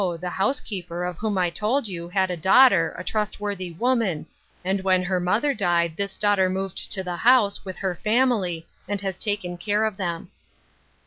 The 0.19 0.31
housekeeper, 0.31 1.03
of 1.05 1.19
whom 1.19 1.37
I 1.37 1.51
told 1.51 1.87
you, 1.87 2.09
had 2.09 2.31
a 2.31 2.35
daughter, 2.35 2.95
a 2.97 3.03
trustworthy 3.03 3.69
woman, 3.69 4.25
«nd 4.67 4.81
when 4.83 5.03
her 5.03 5.19
mother 5.19 5.53
died 5.53 5.95
this 5.95 6.17
daughter 6.17 6.49
moved 6.49 6.79
'X) 6.87 7.05
the 7.05 7.17
house, 7.17 7.63
with 7.63 7.77
her 7.77 7.93
family, 7.93 8.65
and 8.87 8.99
has 9.01 9.19
taken 9.19 9.57
care 9.59 9.85
)f 9.85 9.97
them." 9.97 10.31